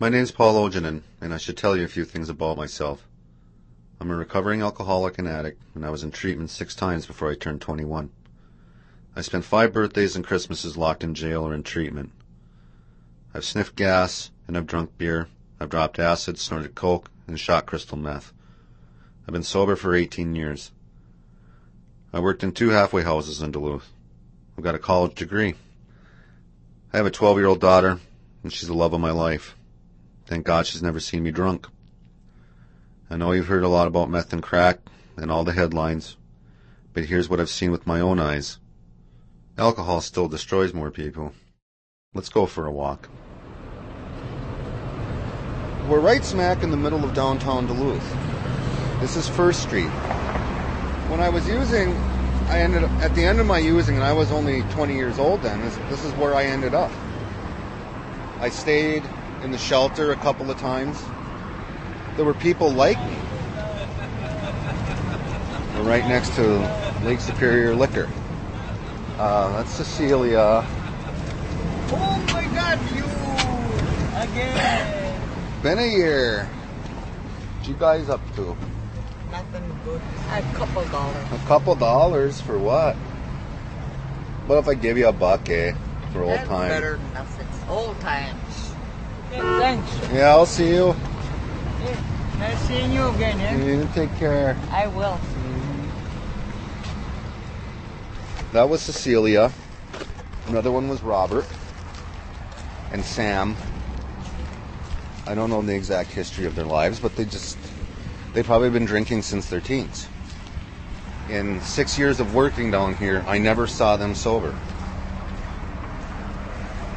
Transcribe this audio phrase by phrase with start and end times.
[0.00, 3.06] My name's Paul Ojanen, and I should tell you a few things about myself.
[4.00, 7.36] I'm a recovering alcoholic and addict, and I was in treatment six times before I
[7.36, 8.10] turned 21.
[9.14, 12.10] I spent five birthdays and Christmases locked in jail or in treatment.
[13.32, 15.28] I've sniffed gas, and I've drunk beer.
[15.60, 18.32] I've dropped acid, snorted coke, and shot crystal meth.
[19.28, 20.72] I've been sober for 18 years.
[22.12, 23.92] I worked in two halfway houses in Duluth.
[24.58, 25.54] I've got a college degree.
[26.92, 28.00] I have a 12 year old daughter,
[28.42, 29.54] and she's the love of my life.
[30.26, 31.66] Thank God she's never seen me drunk.
[33.10, 34.78] I know you've heard a lot about meth and crack
[35.16, 36.16] and all the headlines,
[36.94, 38.58] but here's what I've seen with my own eyes.
[39.58, 41.32] Alcohol still destroys more people.
[42.14, 43.08] Let's go for a walk.
[45.88, 48.16] We're right smack in the middle of downtown Duluth.
[49.00, 49.90] This is First Street.
[51.10, 51.94] When I was using,
[52.48, 55.18] I ended up, at the end of my using, and I was only 20 years
[55.18, 56.90] old then, this, this is where I ended up.
[58.40, 59.02] I stayed
[59.44, 61.00] in the shelter a couple of times.
[62.16, 63.16] There were people like me.
[65.74, 68.10] We're right next to Lake Superior Liquor.
[69.18, 70.64] Uh, that's Cecilia.
[71.90, 73.04] Oh my god, you
[74.22, 75.20] again.
[75.62, 76.44] Been a year.
[76.44, 78.56] What you guys up to?
[79.30, 80.00] Nothing good.
[80.30, 81.32] A couple dollars.
[81.32, 82.96] A couple dollars for what?
[84.46, 85.74] What if I give you a buck, eh?
[86.12, 86.68] For old That's time.
[86.68, 87.46] better than nothing.
[87.68, 88.43] Old times.
[89.40, 90.12] Thanks.
[90.12, 90.94] Yeah, I'll see you.
[92.38, 93.64] Nice seeing you again, eh?
[93.64, 94.56] You take care.
[94.70, 95.18] I will.
[98.52, 99.52] That was Cecilia.
[100.46, 101.46] Another one was Robert.
[102.92, 103.56] And Sam.
[105.26, 107.56] I don't know the exact history of their lives, but they just,
[108.32, 110.06] they've probably been drinking since their teens.
[111.30, 114.54] In six years of working down here, I never saw them sober.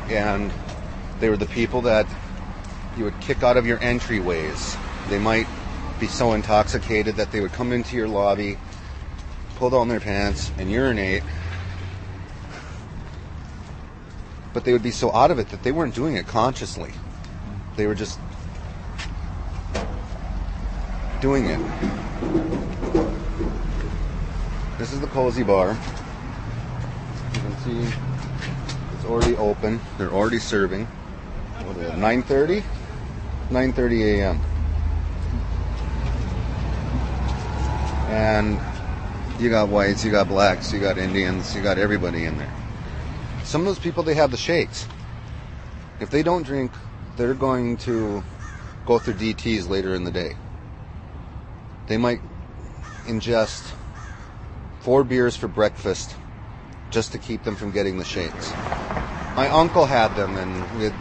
[0.10, 0.52] And
[1.20, 2.06] they were the people that
[2.98, 4.78] you would kick out of your entryways.
[5.10, 5.48] They might
[6.00, 8.58] be so intoxicated that they would come into your lobby,
[9.56, 11.24] pull down their pants, and urinate
[14.58, 16.92] but they would be so out of it that they weren't doing it consciously.
[17.76, 18.20] They were just
[21.22, 21.60] doing it.
[24.80, 25.78] This is the cozy bar.
[27.36, 27.96] You can see
[28.96, 29.80] it's already open.
[30.00, 30.86] They're already serving.
[30.86, 32.00] What is it?
[32.00, 32.64] 9:30?
[33.50, 34.42] 9:30 a.m.
[38.10, 38.60] And
[39.40, 42.54] you got whites, you got blacks, you got Indians, you got everybody in there.
[43.44, 44.88] Some of those people they have the shakes.
[46.00, 46.72] If they don't drink,
[47.16, 48.24] they're going to
[48.86, 50.36] go through DTs later in the day.
[51.88, 52.22] They might
[53.06, 53.74] ingest
[54.82, 56.16] four beers for breakfast
[56.90, 58.52] just to keep them from getting the shakes.
[59.36, 60.94] My uncle had them, and we'd,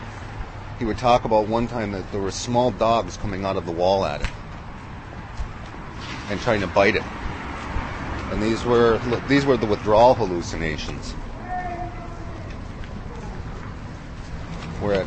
[0.79, 3.73] he would talk about one time that there were small dogs coming out of the
[3.73, 4.29] wall at it
[6.29, 7.05] and trying to bite it.
[8.33, 8.99] And these were
[9.29, 11.15] these were the withdrawal hallucinations.
[14.83, 15.07] We're at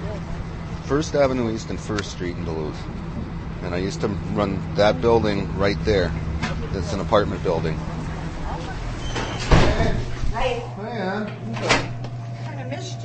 [0.86, 2.82] First Avenue East and First Street in Duluth.
[3.62, 6.12] And I used to run that building right there.
[6.74, 7.78] It's an apartment building.
[10.96, 11.49] Of missed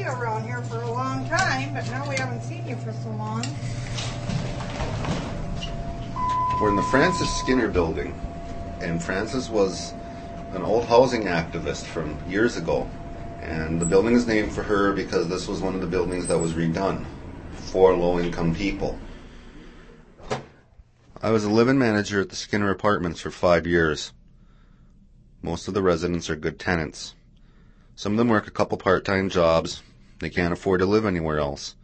[0.05, 3.09] you around here for a long time, but now we haven't seen you for so
[3.11, 3.43] long.
[6.61, 8.19] We're in the Frances Skinner building.
[8.81, 9.95] And Frances was
[10.53, 12.89] an old housing activist from years ago.
[13.41, 16.39] And the building is named for her because this was one of the buildings that
[16.39, 17.05] was redone
[17.55, 18.99] for low income people.
[21.23, 24.13] I was a living manager at the Skinner Apartments for five years.
[25.41, 27.15] Most of the residents are good tenants.
[27.97, 29.83] Some of them work a couple part time jobs.
[30.21, 31.75] They can't afford to live anywhere else.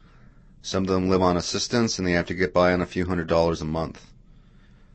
[0.62, 3.06] Some of them live on assistance and they have to get by on a few
[3.06, 4.06] hundred dollars a month.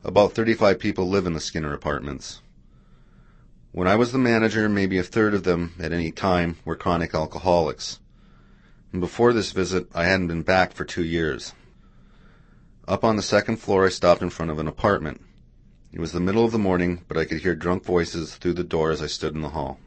[0.04, 2.40] About 35 people live in the Skinner Apartments.
[3.72, 7.14] When I was the manager, maybe a third of them at any time were chronic
[7.14, 7.98] alcoholics.
[8.92, 11.52] And before this visit, I hadn't been back for two years.
[12.88, 15.20] Up on the second floor, I stopped in front of an apartment.
[15.92, 18.64] It was the middle of the morning, but I could hear drunk voices through the
[18.64, 19.80] door as I stood in the hall.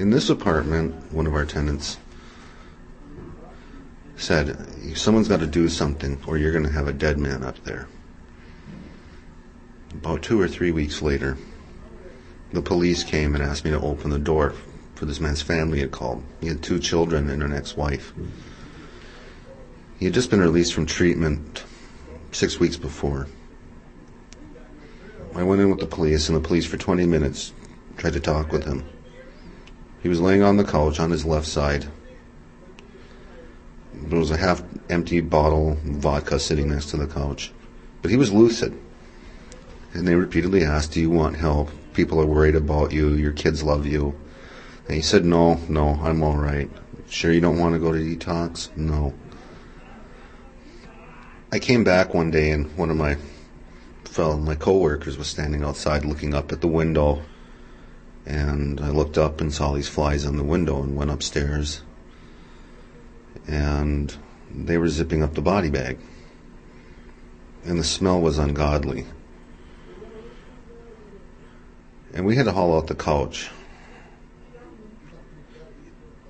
[0.00, 1.98] In this apartment, one of our tenants
[4.16, 4.56] said,
[4.96, 7.86] Someone's got to do something, or you're going to have a dead man up there.
[9.92, 11.36] About two or three weeks later,
[12.50, 14.54] the police came and asked me to open the door
[14.94, 16.24] for this man's family had called.
[16.40, 18.14] He had two children and an ex-wife.
[19.98, 21.62] He had just been released from treatment
[22.32, 23.26] six weeks before.
[25.34, 27.52] I went in with the police, and the police for 20 minutes
[27.98, 28.82] tried to talk with him.
[30.02, 31.86] He was laying on the couch on his left side.
[33.92, 37.52] there was a half empty bottle of vodka sitting next to the couch.
[38.02, 38.78] But he was lucid.
[39.92, 41.70] And they repeatedly asked, Do you want help?
[41.92, 43.10] People are worried about you.
[43.10, 44.14] Your kids love you.
[44.86, 46.70] And he said, No, no, I'm all right.
[47.08, 48.74] Sure you don't want to go to detox?
[48.76, 49.12] No.
[51.52, 53.16] I came back one day and one of my
[54.04, 57.22] fellow my coworkers was standing outside looking up at the window
[58.30, 61.82] and I looked up and saw these flies on the window and went upstairs
[63.48, 64.14] and
[64.48, 65.98] they were zipping up the body bag
[67.64, 69.04] and the smell was ungodly
[72.14, 73.50] and we had to haul out the couch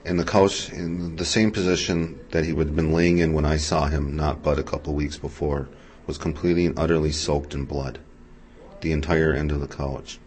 [0.07, 3.45] and the couch in the same position that he would have been laying in when
[3.45, 5.69] I saw him not but a couple weeks before
[6.07, 7.99] was completely and utterly soaked in blood.
[8.81, 10.19] The entire end of the couch.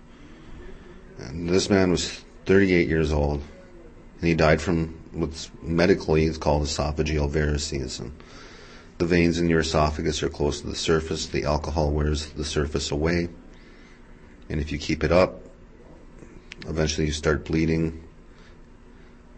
[1.32, 3.42] This man was 38 years old,
[4.20, 8.00] and he died from what's medically is called esophageal varices.
[8.00, 8.12] And
[8.98, 11.28] the veins in your esophagus are close to the surface.
[11.28, 13.30] The alcohol wears the surface away,
[14.50, 15.42] and if you keep it up,
[16.68, 18.04] eventually you start bleeding.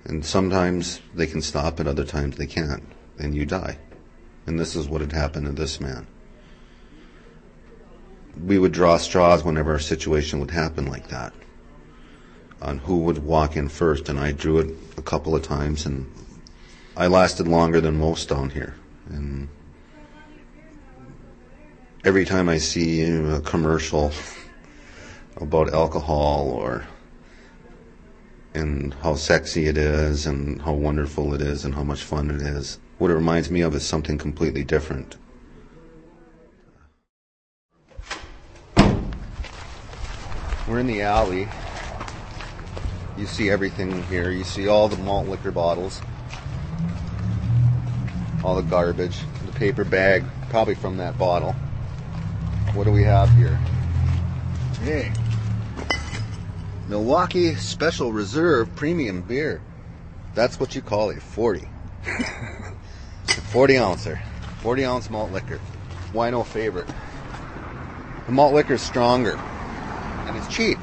[0.05, 2.83] And sometimes they can stop, and other times they can't,
[3.17, 3.79] and you die.
[4.45, 6.07] And this is what had happened to this man
[8.43, 11.33] we would draw straws whenever a situation would happen like that
[12.61, 16.11] on who would walk in first, and I drew it a couple of times, and
[16.97, 18.75] I lasted longer than most down here.
[19.09, 19.49] And
[22.03, 24.11] every time I see a commercial
[25.37, 26.85] about alcohol or
[28.53, 32.41] and how sexy it is and how wonderful it is and how much fun it
[32.41, 35.17] is, what it reminds me of is something completely different.
[40.67, 41.47] We're in the alley.
[43.17, 44.29] You see everything here.
[44.29, 46.01] You see all the malt liquor bottles,
[48.43, 51.53] all the garbage, the paper bag, probably from that bottle.
[52.73, 53.55] What do we have here?
[54.83, 55.13] Hey,
[56.87, 59.61] Milwaukee Special Reserve Premium Beer.
[60.33, 61.67] That's what you call a 40.
[63.51, 64.21] 40 ouncer.
[64.59, 65.61] 40 ounce malt liquor.
[66.13, 66.87] Wino favorite.
[68.25, 69.37] The malt liquor is stronger
[70.27, 70.77] and it's cheap.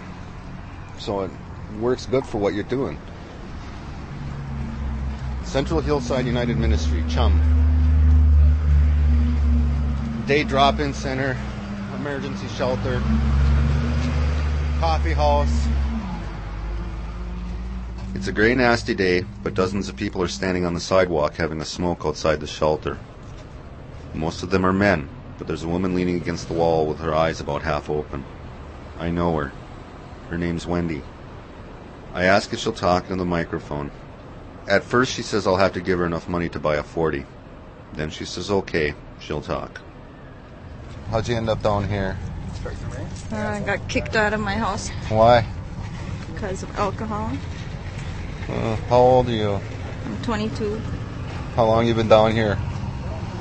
[0.99, 1.31] So it
[1.80, 2.98] works good for what you're doing.
[5.44, 7.40] Central Hillside United Ministry, Chum.
[10.26, 11.36] Day drop in center,
[11.96, 13.00] emergency shelter,
[14.78, 15.66] coffee house.
[18.14, 21.60] It's a gray, nasty day, but dozens of people are standing on the sidewalk having
[21.60, 22.98] a smoke outside the shelter.
[24.14, 25.08] Most of them are men,
[25.38, 28.24] but there's a woman leaning against the wall with her eyes about half open.
[28.98, 29.52] I know her.
[30.28, 31.02] Her name's Wendy.
[32.14, 33.90] I ask if she'll talk into the microphone.
[34.68, 37.24] At first, she says I'll have to give her enough money to buy a 40.
[37.94, 39.80] Then she says, okay, she'll talk.
[41.10, 42.16] How'd you end up down here?
[43.32, 45.44] Uh, I got kicked out of my house Why?
[46.32, 47.32] because of alcohol.
[48.48, 49.60] Uh, how old are you?
[50.04, 50.80] I'm 22,
[51.56, 52.58] How long you been down here?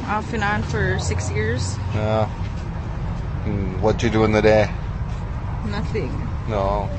[0.08, 1.78] off and on for six years.
[1.94, 2.30] Yeah.
[3.46, 4.70] And what you do in the day?
[5.66, 6.12] Nothing.
[6.50, 6.90] No.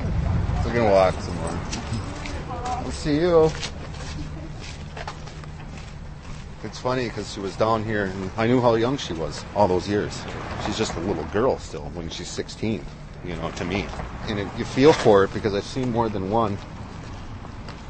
[0.73, 1.59] We're gonna walk some more.
[2.49, 3.51] I'll see you.
[6.63, 9.67] It's funny because she was down here and I knew how young she was all
[9.67, 10.19] those years.
[10.65, 12.83] She's just a little girl still when she's 16,
[13.23, 13.85] you know, to me.
[14.27, 16.57] And it, you feel for it because I've seen more than one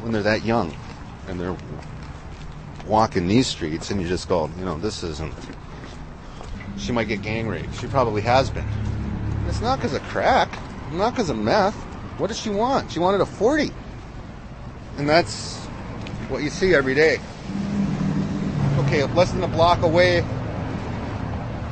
[0.02, 0.76] when they're that young
[1.30, 1.56] and they're
[2.86, 5.34] walking these streets and you just go, you know, this isn't.
[6.78, 7.80] She might get gang raped.
[7.80, 8.68] She probably has been.
[9.48, 10.60] It's not because of crack.
[10.92, 11.93] Not because of meth.
[12.18, 12.92] What does she want?
[12.92, 13.72] She wanted a 40.
[14.98, 15.58] And that's
[16.30, 17.20] what you see every day.
[18.80, 20.24] Okay, less than a block away,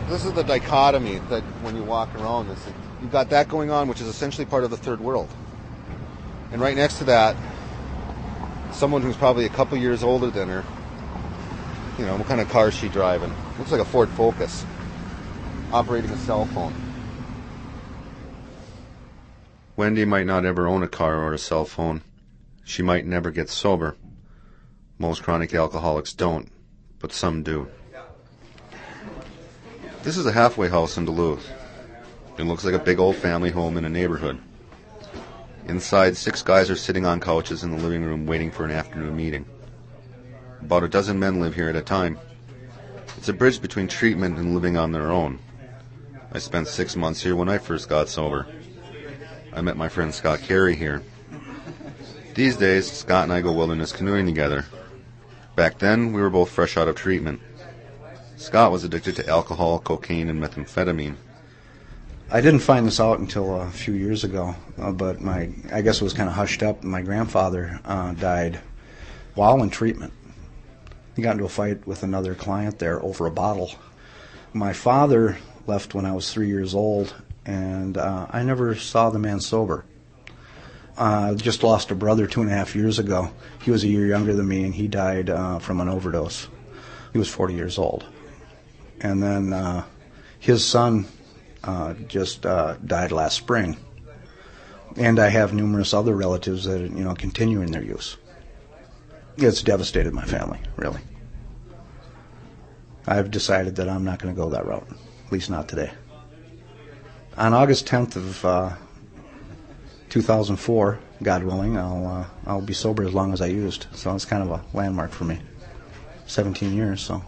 [0.09, 2.49] this is the dichotomy that when you walk around
[3.01, 5.29] you've got that going on, which is essentially part of the third world.
[6.51, 7.35] And right next to that,
[8.71, 10.63] someone who's probably a couple years older than her,
[11.97, 13.31] you know, what kind of car is she driving?
[13.57, 14.65] Looks like a Ford Focus,
[15.71, 16.73] operating a cell phone.
[19.81, 22.03] Wendy might not ever own a car or a cell phone.
[22.63, 23.97] She might never get sober.
[24.99, 26.51] Most chronic alcoholics don't,
[26.99, 27.67] but some do.
[30.03, 31.49] This is a halfway house in Duluth.
[32.37, 34.39] It looks like a big old family home in a neighborhood.
[35.65, 39.17] Inside, six guys are sitting on couches in the living room waiting for an afternoon
[39.17, 39.47] meeting.
[40.61, 42.19] About a dozen men live here at a time.
[43.17, 45.39] It's a bridge between treatment and living on their own.
[46.31, 48.45] I spent six months here when I first got sober.
[49.53, 51.03] I met my friend Scott Carey here.
[52.35, 54.65] These days, Scott and I go wilderness canoeing together.
[55.55, 57.41] Back then, we were both fresh out of treatment.
[58.37, 61.15] Scott was addicted to alcohol, cocaine, and methamphetamine.
[62.31, 65.99] I didn't find this out until a few years ago, uh, but my I guess
[65.99, 66.81] it was kind of hushed up.
[66.81, 68.61] My grandfather uh, died
[69.35, 70.13] while in treatment.
[71.17, 73.73] He got into a fight with another client there over a bottle.
[74.53, 77.13] My father left when I was three years old,
[77.45, 79.85] and uh, I never saw the man sober.
[80.97, 83.31] I uh, just lost a brother two and a half years ago.
[83.63, 86.47] He was a year younger than me, and he died uh, from an overdose.
[87.13, 88.05] He was 40 years old.
[88.99, 89.85] And then uh,
[90.39, 91.07] his son
[91.63, 93.77] uh, just uh, died last spring.
[94.95, 98.17] And I have numerous other relatives that you know continue in their use.
[99.37, 100.99] It's devastated my family, really.
[103.07, 104.87] I've decided that I'm not going to go that route,
[105.25, 105.91] at least not today.
[107.37, 108.75] On August 10th of uh,
[110.09, 113.87] 2004, God willing, I'll uh, I'll be sober as long as I used.
[113.93, 115.39] So it's kind of a landmark for me.
[116.25, 117.23] 17 years, so.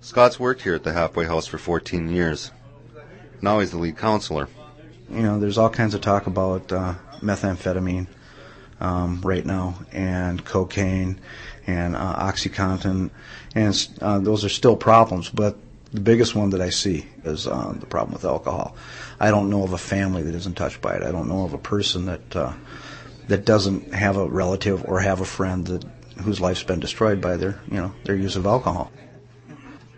[0.00, 2.50] Scott's worked here at the halfway house for 14 years.
[3.42, 4.48] Now he's the lead counselor.
[5.10, 8.06] You know, there's all kinds of talk about uh, methamphetamine
[8.80, 11.20] um, right now, and cocaine,
[11.66, 13.10] and uh, OxyContin,
[13.54, 15.28] and uh, those are still problems.
[15.28, 15.56] But
[15.92, 18.76] the biggest one that I see is uh, the problem with alcohol.
[19.18, 21.02] I don't know of a family that isn't touched by it.
[21.02, 22.52] I don't know of a person that uh,
[23.28, 25.84] that doesn't have a relative or have a friend that
[26.22, 28.90] whose life's been destroyed by their you know their use of alcohol.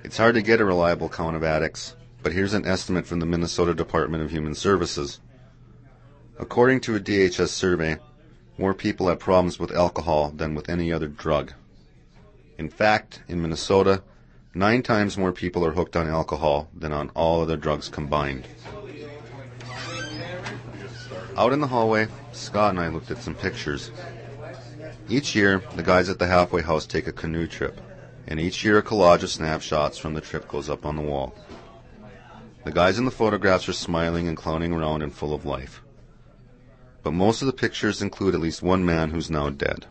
[0.04, 3.26] It's hard to get a reliable count of addicts, but here's an estimate from the
[3.26, 5.20] Minnesota Department of Human Services.
[6.38, 7.98] According to a DHS survey,
[8.58, 11.52] more people have problems with alcohol than with any other drug.
[12.58, 14.02] In fact, in Minnesota,
[14.54, 18.46] nine times more people are hooked on alcohol than on all other drugs combined.
[21.36, 23.90] Out in the hallway, Scott and I looked at some pictures.
[25.08, 27.80] Each year, the guys at the halfway house take a canoe trip,
[28.26, 31.34] and each year a collage of snapshots from the trip goes up on the wall.
[32.64, 35.82] The guys in the photographs are smiling and clowning around and full of life.
[37.02, 39.86] But most of the pictures include at least one man who's now dead.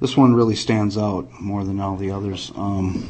[0.00, 2.50] This one really stands out more than all the others.
[2.56, 3.08] Um,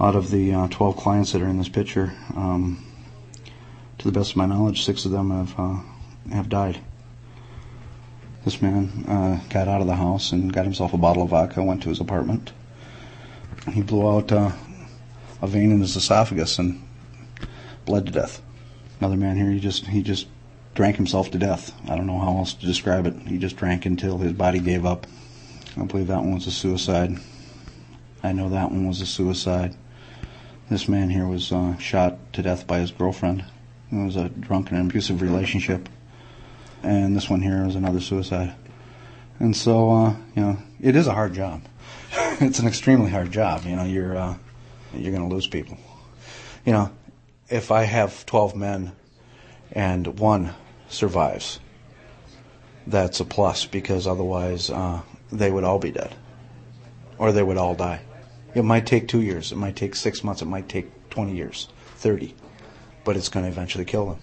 [0.00, 2.84] out of the uh, 12 clients that are in this picture, um,
[3.98, 5.80] to the best of my knowledge, six of them have uh,
[6.32, 6.80] have died.
[8.44, 11.62] This man uh, got out of the house and got himself a bottle of vodka.
[11.62, 12.52] Went to his apartment.
[13.72, 14.52] He blew out uh,
[15.42, 16.82] a vein in his esophagus and
[17.84, 18.42] bled to death.
[19.00, 20.28] Another man here, he just he just
[20.74, 21.74] drank himself to death.
[21.88, 23.14] I don't know how else to describe it.
[23.26, 25.06] He just drank until his body gave up.
[25.78, 27.18] I believe that one was a suicide.
[28.22, 29.76] I know that one was a suicide.
[30.70, 33.44] This man here was uh, shot to death by his girlfriend.
[33.92, 35.88] It was a drunken and abusive relationship.
[36.82, 38.54] And this one here is another suicide.
[39.38, 41.62] And so, uh, you know, it is a hard job.
[42.40, 43.64] it's an extremely hard job.
[43.64, 44.34] You know, you're uh,
[44.94, 45.76] you're going to lose people.
[46.64, 46.90] You know,
[47.48, 48.92] if I have 12 men
[49.72, 50.54] and one
[50.88, 51.60] survives,
[52.86, 55.02] that's a plus because otherwise uh,
[55.32, 56.14] they would all be dead
[57.18, 58.00] or they would all die.
[58.54, 61.68] It might take two years, it might take six months, it might take 20 years,
[61.96, 62.34] 30
[63.06, 64.18] but it's going to eventually kill them.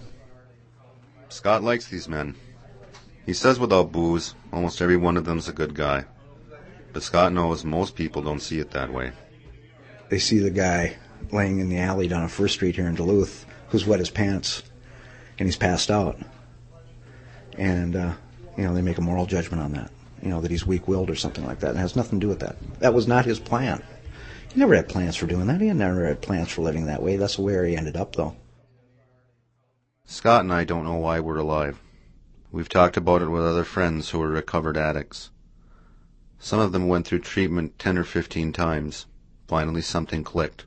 [1.30, 2.36] Scott likes these men.
[3.24, 6.04] He says without booze, almost every one of them's a good guy.
[6.92, 9.12] But Scott knows most people don't see it that way.
[10.10, 10.96] They see the guy
[11.32, 14.62] laying in the alley down on First Street here in Duluth who's wet his pants
[15.38, 16.18] and he's passed out.
[17.56, 18.12] And, uh,
[18.58, 19.90] you know, they make a moral judgment on that.
[20.24, 21.76] You know, that he's weak willed or something like that.
[21.76, 22.56] It has nothing to do with that.
[22.80, 23.82] That was not his plan.
[24.50, 25.60] He never had plans for doing that.
[25.60, 27.16] He never had plans for living that way.
[27.16, 28.34] That's where he ended up, though.
[30.06, 31.78] Scott and I don't know why we're alive.
[32.50, 35.30] We've talked about it with other friends who are recovered addicts.
[36.38, 39.04] Some of them went through treatment 10 or 15 times.
[39.46, 40.64] Finally, something clicked.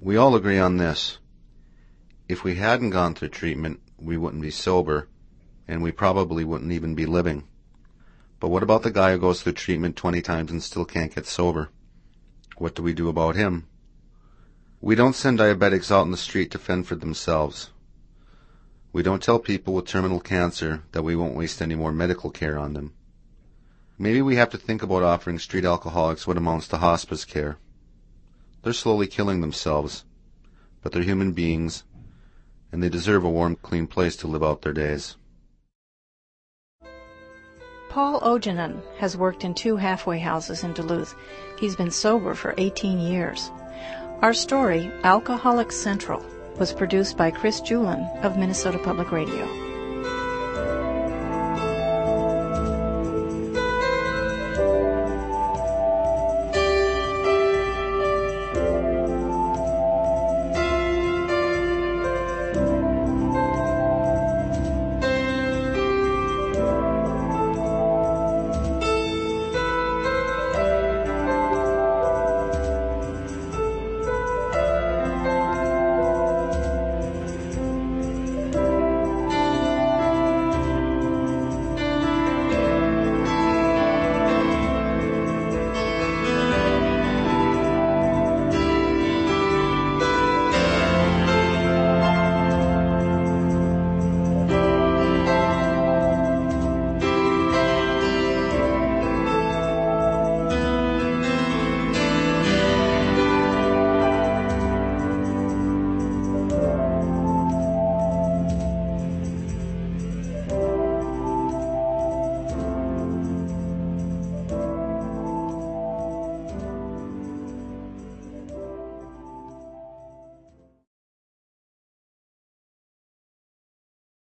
[0.00, 1.18] We all agree on this.
[2.28, 5.08] If we hadn't gone through treatment, we wouldn't be sober,
[5.66, 7.44] and we probably wouldn't even be living.
[8.42, 11.26] But what about the guy who goes through treatment 20 times and still can't get
[11.26, 11.68] sober?
[12.56, 13.68] What do we do about him?
[14.80, 17.70] We don't send diabetics out in the street to fend for themselves.
[18.92, 22.58] We don't tell people with terminal cancer that we won't waste any more medical care
[22.58, 22.94] on them.
[23.96, 27.58] Maybe we have to think about offering street alcoholics what amounts to hospice care.
[28.64, 30.04] They're slowly killing themselves,
[30.82, 31.84] but they're human beings,
[32.72, 35.14] and they deserve a warm, clean place to live out their days.
[37.92, 41.14] Paul Ojanen has worked in two halfway houses in Duluth.
[41.58, 43.50] He's been sober for 18 years.
[44.22, 46.24] Our story, Alcoholics Central,
[46.58, 49.71] was produced by Chris Julin of Minnesota Public Radio.